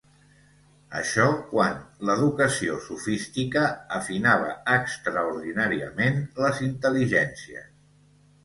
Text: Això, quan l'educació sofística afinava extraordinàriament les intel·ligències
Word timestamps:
Això, 0.99 1.25
quan 1.51 1.75
l'educació 2.09 2.79
sofística 2.87 3.65
afinava 3.99 4.49
extraordinàriament 4.79 6.19
les 6.47 6.65
intel·ligències 6.71 7.71